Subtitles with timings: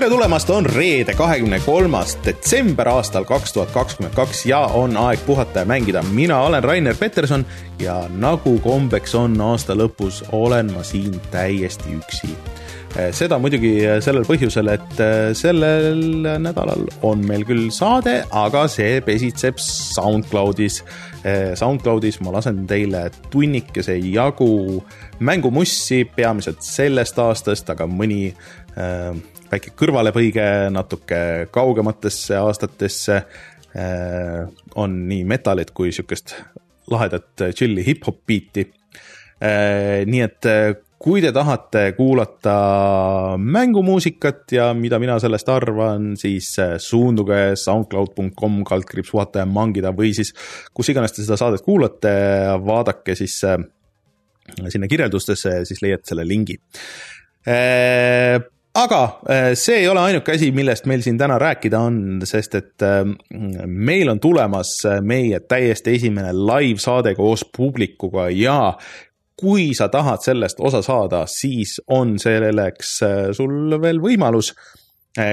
[0.00, 5.20] tere tulemast, on reede, kahekümne kolmas detsember aastal kaks tuhat kakskümmend kaks ja on aeg
[5.26, 6.00] puhata ja mängida.
[6.02, 7.44] mina olen Rainer Peterson
[7.78, 12.32] ja nagu kombeks on aasta lõpus, olen ma siin täiesti üksi.
[13.12, 15.02] seda muidugi sellel põhjusel, et
[15.36, 16.00] sellel
[16.46, 20.80] nädalal on meil küll saade, aga see pesitseb SoundCloudis.
[21.60, 24.80] SoundCloudis ma lasen teile tunnikese jagu
[25.18, 28.32] mängumussi, peamiselt sellest aastast, aga mõni
[29.50, 33.22] väike kõrvalepõige natuke kaugematesse aastatesse.
[33.70, 36.34] Äh, on nii metalit kui sihukest
[36.90, 38.66] lahedat chill'i hip-hop biiti.
[39.40, 42.54] Äh, nii et äh, kui te tahate kuulata
[43.38, 46.50] mängumuusikat ja mida mina sellest arvan, siis
[46.82, 50.34] suunduge soundcloud.com kaldkriips vaataja mangida või siis
[50.76, 52.12] kus iganes te seda saadet kuulate,
[52.66, 56.58] vaadake siis sinna kirjeldustesse ja siis leiate selle lingi
[58.74, 62.84] aga äh, see ei ole ainuke asi, millest meil siin täna rääkida on, sest et
[62.86, 63.02] äh,
[63.66, 68.76] meil on tulemas äh, meie täiesti esimene live-saade koos publikuga ja
[69.40, 72.98] kui sa tahad sellest osa saada, siis on selleks
[73.32, 74.52] sul veel võimalus.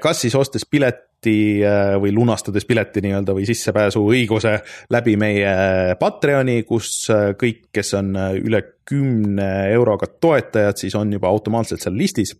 [0.00, 1.60] kas siis ostes pileti
[2.00, 4.54] või lunastades pileti nii-öelda või sissepääsu õiguse
[4.90, 5.52] läbi meie
[6.00, 12.32] Patreoni, kus kõik, kes on üle kümne euroga toetajad, siis on juba automaatselt seal listis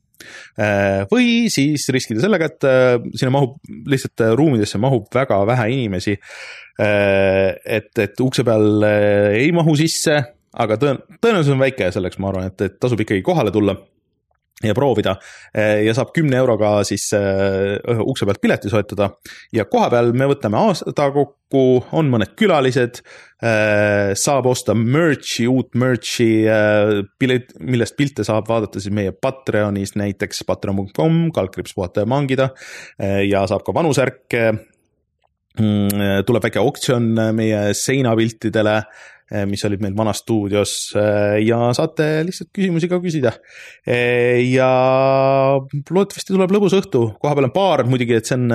[1.11, 3.57] või siis riskida sellega, et äh, sinna mahub,
[3.91, 6.19] lihtsalt äh, ruumidesse mahub väga vähe inimesi.
[6.81, 8.85] et, et ukse peal
[9.37, 10.15] ei mahu sisse,
[10.57, 13.75] aga tõen-, tõenäosus on väike, selleks ma arvan, et, et tasub ikkagi kohale tulla
[14.65, 15.17] ja proovida.
[15.55, 19.11] Ja saab kümne euroga siis uh, ukse pealt pileti soetada.
[19.57, 21.63] Ja kohapeal me võtame aasta kokku,
[21.97, 26.31] on mõned külalised uh,, saab osta merch'i, uut merch'i
[27.21, 32.51] pilet, millest pilte saab vaadata siis meie Patreonis näiteks patreon.com, kaldkriips puhata ja mangida.
[33.27, 34.51] Ja saab ka vanusärke.
[35.59, 36.23] Mm,.
[36.25, 38.77] tuleb väike oktsioon meie seinapiltidele.
[38.79, 39.09] Eh,
[39.47, 43.35] mis olid meil vanas stuudios eh, ja saate lihtsalt küsimusi ka küsida.
[43.87, 44.71] Eh, ja
[45.61, 48.51] loodetavasti tuleb lõbus õhtu, kohapeal on baar muidugi, et see on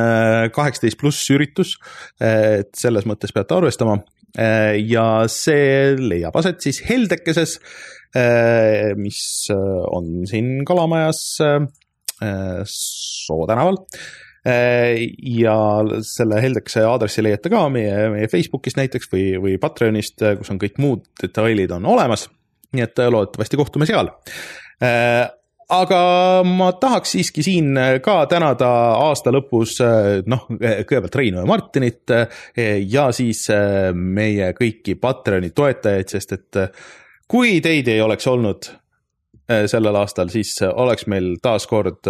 [0.56, 1.76] kaheksateist pluss üritus.
[2.20, 3.98] et selles mõttes peate arvestama
[4.36, 7.56] ja see leiab aset siis Heldekeses,
[9.00, 9.22] mis
[9.52, 11.22] on siin Kalamajas
[12.72, 13.80] Soo tänaval
[14.46, 15.56] ja
[16.06, 20.78] selle Heldekse aadressi leiate ka meie, meie Facebookist näiteks või, või Patreonist, kus on kõik
[20.82, 22.28] muud detailid on olemas.
[22.76, 24.12] nii et äh, loodetavasti kohtume seal
[24.84, 25.26] äh,
[25.74, 26.02] aga
[26.46, 27.74] ma tahaks siiski siin
[28.06, 28.70] ka tänada
[29.08, 29.80] aasta lõpus
[30.30, 32.14] noh, kõigepealt Reinu ja Martinit
[32.86, 33.48] ja siis
[33.98, 36.62] meie kõiki Patreoni toetajaid, sest et
[37.26, 38.85] kui teid ei oleks olnud Äh,
[39.46, 42.08] sellel aastal, siis äh, oleks meil taaskord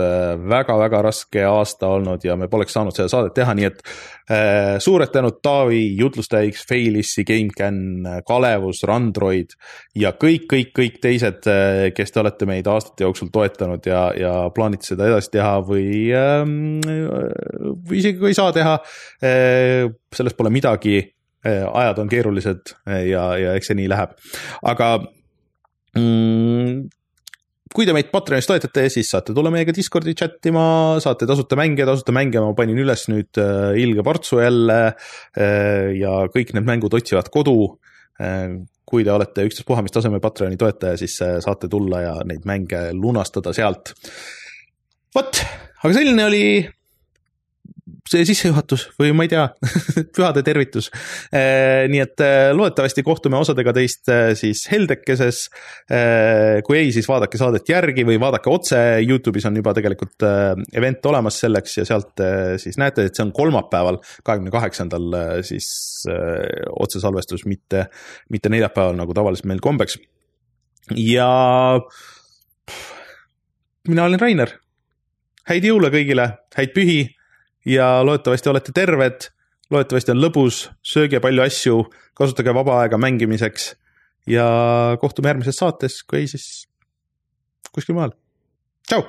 [0.47, 4.75] väga-väga äh, raske aasta olnud ja me poleks saanud seda saadet teha, nii et äh,
[4.83, 9.57] suured tänud Taavi, jutlustaja X, Failissi, GameCAN, Kalevus, Randroid
[9.99, 11.49] ja kõik, kõik, kõik teised,
[11.95, 16.39] kes te olete meid aastate jooksul toetanud ja, ja plaanite seda edasi teha või äh,,
[16.47, 21.01] või isegi kui ei saa teha äh,, sellest pole midagi
[21.45, 22.71] ajad on keerulised
[23.05, 24.15] ja, ja eks see nii läheb,
[24.65, 24.87] aga
[25.93, 26.44] mm,
[27.75, 30.65] kui te meid Patreonis toetate, siis saate tulla meiega Discordi chat ima,
[31.03, 36.21] saate tasuta mänge, tasuta mänge ma panin üles nüüd äh, ilge portsu jälle äh, ja
[36.31, 37.57] kõik need mängud otsivad kodu
[38.21, 38.55] äh,.
[38.85, 43.49] kui te olete ükstaspuha mis taseme Patreoni toetaja, siis saate tulla ja neid mänge lunastada
[43.57, 43.95] sealt.
[45.15, 45.41] vot,
[45.81, 46.43] aga selline oli
[48.05, 49.45] see sissejuhatus või ma ei tea
[50.15, 50.91] pühade tervitus.
[51.33, 55.45] Eh, nii et eh, loodetavasti kohtume osadega teist eh, siis Heldekeses.
[56.65, 60.25] kui ei, siis vaadake saadet järgi või vaadake otse, Youtube'is on juba tegelikult
[60.73, 62.21] event olemas selleks ja sealt
[62.61, 65.67] siis näete, et see on kolmapäeval, kahekümne kaheksandal siis
[66.71, 67.85] otsesalvestus, mitte,
[68.33, 69.99] mitte neljapäeval, nagu tavaliselt meil kombeks.
[70.95, 71.29] ja
[73.87, 74.57] mina olen Rainer.
[75.49, 76.99] häid jõule kõigile, häid pühi
[77.65, 79.29] ja loodetavasti olete terved,
[79.73, 81.81] loodetavasti on lõbus, sööge palju asju,
[82.17, 83.73] kasutage vaba aega mängimiseks
[84.29, 84.47] ja
[85.01, 86.65] kohtume järgmises saates, kui ei, siis
[87.75, 88.15] kuskil mujal.
[88.87, 89.05] tšau